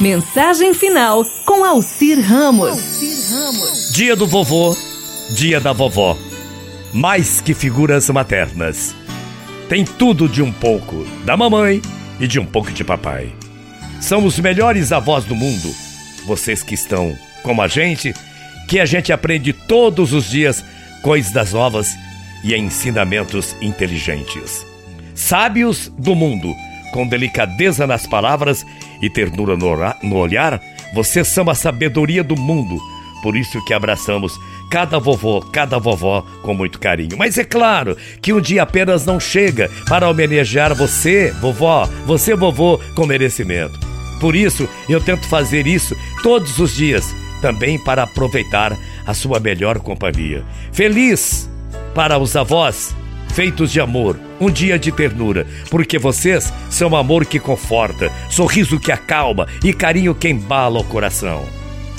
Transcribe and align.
Mensagem 0.00 0.74
final 0.74 1.24
com 1.46 1.64
Alcir 1.64 2.20
Ramos. 2.20 3.00
Dia 3.92 4.14
do 4.14 4.26
vovô, 4.26 4.76
dia 5.30 5.58
da 5.58 5.72
vovó. 5.72 6.18
Mais 6.92 7.40
que 7.40 7.54
figuras 7.54 8.10
maternas. 8.10 8.94
Tem 9.70 9.86
tudo 9.86 10.28
de 10.28 10.42
um 10.42 10.52
pouco 10.52 11.02
da 11.24 11.34
mamãe 11.34 11.80
e 12.20 12.26
de 12.26 12.38
um 12.38 12.44
pouco 12.44 12.70
de 12.72 12.84
papai. 12.84 13.32
São 13.98 14.26
os 14.26 14.38
melhores 14.38 14.92
avós 14.92 15.24
do 15.24 15.34
mundo. 15.34 15.74
Vocês 16.26 16.62
que 16.62 16.74
estão 16.74 17.16
como 17.42 17.62
a 17.62 17.68
gente, 17.68 18.14
que 18.68 18.78
a 18.78 18.84
gente 18.84 19.14
aprende 19.14 19.54
todos 19.54 20.12
os 20.12 20.28
dias 20.28 20.62
coisas 21.02 21.54
novas 21.54 21.96
e 22.44 22.54
ensinamentos 22.54 23.56
inteligentes. 23.62 24.66
Sábios 25.14 25.90
do 25.96 26.14
mundo, 26.14 26.54
com 26.96 27.06
delicadeza 27.06 27.86
nas 27.86 28.06
palavras 28.06 28.64
e 29.02 29.10
ternura 29.10 29.54
no 30.02 30.16
olhar, 30.16 30.58
vocês 30.94 31.28
são 31.28 31.50
a 31.50 31.54
sabedoria 31.54 32.24
do 32.24 32.34
mundo. 32.34 32.80
Por 33.22 33.36
isso 33.36 33.62
que 33.66 33.74
abraçamos 33.74 34.32
cada 34.70 34.98
vovô, 34.98 35.42
cada 35.42 35.78
vovó 35.78 36.24
com 36.40 36.54
muito 36.54 36.80
carinho. 36.80 37.18
Mas 37.18 37.36
é 37.36 37.44
claro 37.44 37.98
que 38.22 38.32
um 38.32 38.40
dia 38.40 38.62
apenas 38.62 39.04
não 39.04 39.20
chega 39.20 39.70
para 39.86 40.08
homenagear 40.08 40.74
você, 40.74 41.30
vovó, 41.32 41.86
você, 42.06 42.34
vovô, 42.34 42.80
com 42.94 43.04
merecimento. 43.04 43.78
Por 44.18 44.34
isso, 44.34 44.66
eu 44.88 44.98
tento 44.98 45.28
fazer 45.28 45.66
isso 45.66 45.94
todos 46.22 46.58
os 46.58 46.74
dias, 46.74 47.14
também 47.42 47.78
para 47.78 48.04
aproveitar 48.04 48.74
a 49.06 49.12
sua 49.12 49.38
melhor 49.38 49.80
companhia. 49.80 50.42
Feliz 50.72 51.46
para 51.94 52.18
os 52.18 52.34
avós, 52.34 52.96
feitos 53.36 53.70
de 53.70 53.78
amor, 53.78 54.18
um 54.40 54.50
dia 54.50 54.78
de 54.78 54.90
ternura, 54.90 55.46
porque 55.70 55.98
vocês 55.98 56.50
são 56.70 56.96
amor 56.96 57.26
que 57.26 57.38
conforta, 57.38 58.10
sorriso 58.30 58.80
que 58.80 58.90
acalma 58.90 59.46
e 59.62 59.74
carinho 59.74 60.14
que 60.14 60.26
embala 60.26 60.80
o 60.80 60.84
coração. 60.84 61.44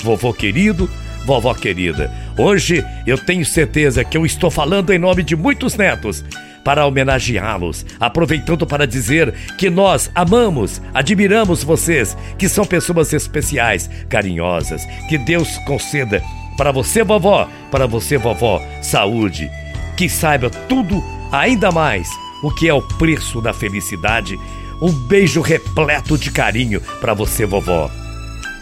Vovô 0.02 0.34
querido, 0.34 0.90
vovó 1.24 1.54
querida, 1.54 2.12
hoje 2.36 2.84
eu 3.06 3.16
tenho 3.16 3.44
certeza 3.44 4.02
que 4.02 4.16
eu 4.16 4.26
estou 4.26 4.50
falando 4.50 4.92
em 4.92 4.98
nome 4.98 5.22
de 5.22 5.36
muitos 5.36 5.76
netos 5.76 6.24
para 6.64 6.84
homenageá-los, 6.84 7.86
aproveitando 8.00 8.66
para 8.66 8.84
dizer 8.84 9.32
que 9.56 9.70
nós 9.70 10.10
amamos, 10.16 10.82
admiramos 10.92 11.62
vocês, 11.62 12.16
que 12.36 12.48
são 12.48 12.64
pessoas 12.64 13.12
especiais, 13.12 13.88
carinhosas. 14.08 14.84
Que 15.08 15.16
Deus 15.16 15.56
conceda 15.58 16.20
para 16.56 16.72
você, 16.72 17.04
vovó, 17.04 17.48
para 17.70 17.86
você, 17.86 18.18
vovó, 18.18 18.60
saúde, 18.82 19.48
que 19.96 20.08
saiba 20.08 20.50
tudo 20.50 21.00
ainda 21.32 21.70
mais 21.70 22.08
o 22.42 22.50
que 22.50 22.68
é 22.68 22.74
o 22.74 22.82
preço 22.82 23.40
da 23.40 23.52
felicidade. 23.52 24.38
Um 24.80 24.92
beijo 24.92 25.40
repleto 25.40 26.16
de 26.16 26.30
carinho 26.30 26.80
para 27.00 27.14
você, 27.14 27.44
vovó. 27.44 27.90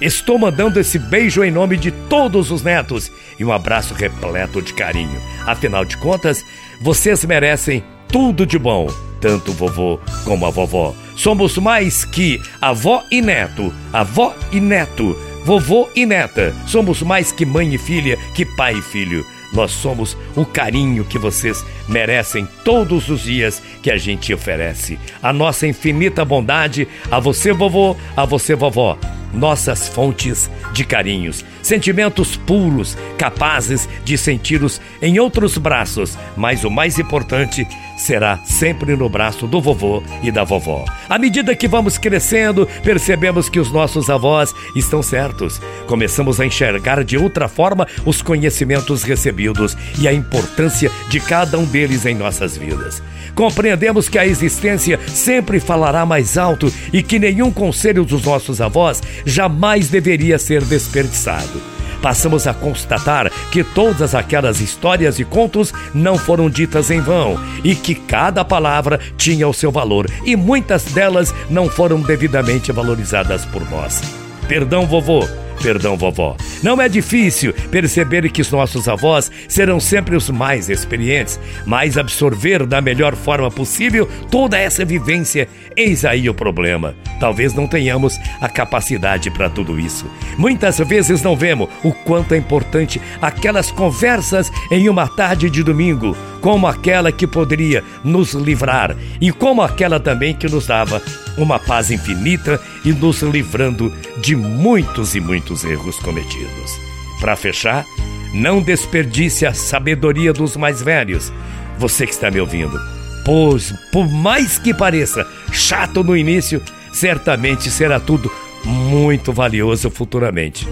Estou 0.01 0.39
mandando 0.39 0.79
esse 0.79 0.99
beijo 0.99 1.43
em 1.43 1.51
nome 1.51 1.77
de 1.77 1.91
todos 1.91 2.51
os 2.51 2.63
netos 2.63 3.11
e 3.39 3.45
um 3.45 3.53
abraço 3.53 3.95
repleto 3.95 4.61
de 4.61 4.75
carinho. 4.75 5.21
Afinal 5.47 5.85
de 5.85 5.97
contas, 5.97 6.45
vocês 6.81 7.25
merecem 7.25 7.83
tudo 8.09 8.47
de 8.47 8.59
bom, 8.59 8.89
tanto 9.21 9.51
o 9.51 9.55
vovô 9.55 9.99
como 10.25 10.45
a 10.47 10.51
vovó. 10.51 10.95
Somos 11.17 11.57
mais 11.57 12.05
que 12.05 12.41
avó 12.61 13.03
e 13.11 13.23
neto, 13.23 13.73
avó 13.91 14.35
e 14.53 14.61
neto, 14.61 15.17
vovô 15.47 15.89
e 15.95 16.05
neta. 16.05 16.53
Somos 16.67 17.03
mais 17.03 17.31
que 17.31 17.47
mãe 17.47 17.73
e 17.73 17.79
filha, 17.79 18.19
que 18.35 18.45
pai 18.45 18.75
e 18.75 18.83
filho. 18.83 19.25
Nós 19.53 19.71
somos 19.71 20.17
o 20.35 20.45
carinho 20.45 21.05
que 21.05 21.21
vocês 21.21 21.65
merecem 21.89 22.49
todos 22.65 23.09
os 23.09 23.23
dias 23.23 23.63
que 23.81 23.89
a 23.89 23.97
gente 23.97 24.35
oferece. 24.35 24.99
A 25.23 25.33
nossa 25.33 25.65
infinita 25.65 26.25
bondade 26.25 26.89
a 27.09 27.21
você, 27.21 27.53
vovô, 27.53 27.97
a 28.17 28.25
você, 28.25 28.57
vovó. 28.57 28.99
Nossas 29.33 29.87
fontes 29.87 30.51
de 30.73 30.85
carinhos, 30.85 31.45
sentimentos 31.63 32.37
puros, 32.37 32.99
capazes 33.17 33.89
de 34.05 34.19
senti-los 34.19 34.81
em 35.01 35.21
outros 35.21 35.57
braços, 35.59 36.19
mas 36.37 36.65
o 36.65 36.71
mais 36.71 36.99
importante 36.99 37.65
será 37.97 38.39
sempre 38.45 38.95
no 38.95 39.09
braço 39.09 39.47
do 39.47 39.61
vovô 39.61 40.03
e 40.23 40.31
da 40.31 40.45
vovó. 40.45 40.85
À 41.09 41.19
medida 41.19 41.57
que 41.57 41.67
vamos 41.67 41.99
crescendo, 41.99 42.67
percebemos 42.83 43.49
que 43.49 43.59
os 43.59 43.71
nossos 43.73 44.11
avós 44.11 44.55
estão 44.75 45.03
certos. 45.03 45.61
Começamos 45.87 46.41
a 46.41 46.47
enxergar 46.47 47.03
de 47.03 47.17
outra 47.17 47.49
forma 47.49 47.87
os 48.05 48.23
conhecimentos 48.23 49.03
recebidos 49.03 49.77
e 49.99 50.07
a 50.07 50.13
importância 50.13 50.91
de 51.09 51.21
cada 51.21 51.59
um 51.59 51.65
deles 51.65 52.05
em 52.05 52.15
nossas 52.15 52.57
vidas. 52.57 53.03
Compreendemos 53.35 54.09
que 54.09 54.19
a 54.19 54.27
existência 54.27 54.99
sempre 55.09 55.61
falará 55.61 56.07
mais 56.07 56.39
alto 56.39 56.73
e 56.93 57.03
que 57.03 57.19
nenhum 57.19 57.51
conselho 57.51 58.05
dos 58.05 58.25
nossos 58.25 58.61
avós 58.61 59.03
jamais 59.25 59.89
deveria 59.89 60.39
ser 60.39 60.65
desperdiçado 60.65 61.77
passamos 62.07 62.47
a 62.47 62.55
constatar 62.55 63.31
que 63.57 63.65
todas 63.65 64.15
aquelas 64.15 64.61
histórias 64.61 65.19
e 65.19 65.25
contos 65.25 65.73
não 65.95 66.19
foram 66.19 66.51
ditas 66.51 66.91
em 66.91 67.01
vão 67.01 67.41
e 67.65 67.75
que 67.75 67.95
cada 67.95 68.45
palavra 68.45 69.01
tinha 69.17 69.49
o 69.49 69.55
seu 69.55 69.73
valor 69.73 70.11
e 70.27 70.37
muitas 70.37 70.85
delas 70.85 71.35
não 71.49 71.67
foram 71.67 72.03
devidamente 72.03 72.71
valorizadas 72.71 73.47
por 73.47 73.67
nós. 73.71 74.03
Perdão, 74.47 74.87
vovô 74.87 75.27
Perdão, 75.63 75.97
vovó. 75.97 76.37
Não 76.63 76.81
é 76.81 76.89
difícil 76.89 77.53
perceber 77.71 78.31
que 78.31 78.43
os 78.43 78.51
nossos 78.51 78.89
avós 78.89 79.31
serão 79.49 79.81
sempre 79.81 80.17
os 80.17 80.31
mais 80.31 80.69
experientes, 80.69 81.39
mas 81.65 81.99
absorver 81.99 82.67
da 82.67 82.81
melhor 82.81 83.15
forma 83.15 83.51
possível 83.51 84.09
toda 84.31 84.59
essa 84.59 84.85
vivência. 84.85 85.49
Eis 85.77 86.05
aí 86.05 86.29
o 86.29 86.35
problema. 86.35 86.95
Talvez 87.21 87.55
não 87.55 87.67
tenhamos 87.67 88.19
a 88.41 88.49
capacidade 88.49 89.31
para 89.31 89.51
tudo 89.51 89.79
isso. 89.79 90.07
Muitas 90.39 90.79
vezes 90.79 91.23
não 91.23 91.37
vemos 91.37 91.69
o 91.83 91.93
quanto 91.93 92.35
é 92.35 92.37
importante 92.37 93.01
aquelas 93.21 93.71
conversas 93.71 94.51
em 94.71 94.89
uma 94.89 95.09
tarde 95.09 95.51
de 95.51 95.63
domingo, 95.63 96.17
como 96.41 96.67
aquela 96.67 97.11
que 97.11 97.27
poderia 97.27 97.83
nos 98.05 98.33
livrar 98.33 98.97
e 99.21 99.33
como 99.33 99.63
aquela 99.63 99.99
também 99.99 100.35
que 100.35 100.49
nos 100.49 100.67
dava 100.67 101.03
uma 101.37 101.59
paz 101.59 101.91
infinita 101.91 102.61
e 102.85 102.93
nos 102.93 103.23
livrando 103.23 103.93
de 104.19 104.35
muitos 104.35 105.15
e 105.15 105.21
muitos 105.21 105.46
erros 105.65 105.97
cometidos. 105.99 106.79
Para 107.21 107.37
fechar, 107.37 107.85
não 108.33 108.61
desperdice 108.61 109.47
a 109.47 109.55
sabedoria 109.55 110.33
dos 110.33 110.57
mais 110.57 110.83
velhos. 110.83 111.33
Você 111.79 112.07
que 112.07 112.13
está 112.13 112.31
me 112.31 112.41
ouvindo, 112.41 112.79
pois, 113.25 113.73
por 113.93 114.09
mais 114.09 114.59
que 114.59 114.73
pareça 114.73 115.27
chato 115.53 116.03
no 116.03 116.17
início, 116.17 116.63
certamente 116.93 117.71
será 117.71 118.01
tudo 118.01 118.31
muito 118.65 119.33
valioso 119.33 119.91
futuramente. 119.91 120.67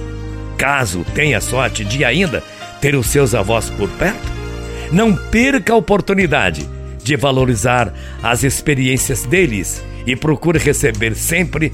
Caso 0.57 1.05
tenha 1.15 1.41
sorte 1.41 1.85
de 1.85 2.05
ainda 2.05 2.43
ter 2.81 2.95
os 2.95 3.07
seus 3.07 3.35
avós 3.35 3.71
por 3.71 3.89
perto, 3.91 4.33
não 4.93 5.15
perca 5.15 5.73
a 5.73 5.77
oportunidade 5.77 6.69
de 7.03 7.17
valorizar 7.17 7.93
as 8.23 8.43
experiências 8.43 9.25
deles 9.25 9.83
e 10.07 10.17
procure 10.17 10.59
receber 10.59 11.15
sempre 11.15 11.71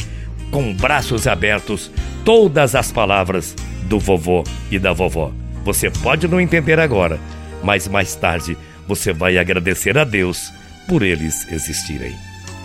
com 0.51 0.75
braços 0.75 1.27
abertos 1.27 1.91
todas 2.25 2.75
as 2.75 2.91
palavras 2.91 3.55
do 3.85 3.99
vovô 3.99 4.45
e 4.71 4.79
da 4.79 4.93
vovó. 4.93 5.33
Você 5.65 5.91
pode 5.91 6.27
não 6.27 6.41
entender 6.41 6.79
agora, 6.79 7.19
mas 7.63 7.87
mais 7.87 8.15
tarde 8.15 8.57
você 8.87 9.13
vai 9.13 9.39
agradecer 9.39 9.97
a 9.99 10.05
Deus 10.05 10.53
por 10.89 11.03
eles 11.03 11.47
existirem. 11.51 12.15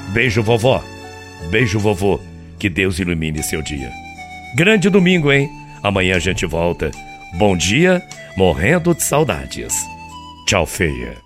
Beijo, 0.10 0.42
vovó. 0.42 0.84
Beijo, 1.50 1.80
vovô. 1.80 2.20
Que 2.58 2.70
Deus 2.70 3.00
ilumine 3.00 3.44
seu 3.44 3.62
dia. 3.62 3.92
Grande 4.56 4.90
domingo, 4.90 5.32
hein? 5.32 5.50
Amanhã 5.84 6.16
a 6.16 6.20
gente 6.20 6.46
volta. 6.46 6.90
Bom 7.38 7.56
dia, 7.56 8.02
morrendo 8.38 8.96
de 8.96 9.04
saudades. 9.04 9.76
Tchau, 10.48 10.66
feia. 10.66 11.25